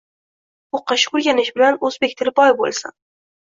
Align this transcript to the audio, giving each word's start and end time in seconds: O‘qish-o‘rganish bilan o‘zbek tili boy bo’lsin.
O‘qish-o‘rganish 0.79 1.51
bilan 1.59 1.77
o‘zbek 1.91 2.17
tili 2.23 2.35
boy 2.41 2.57
bo’lsin. 2.65 2.97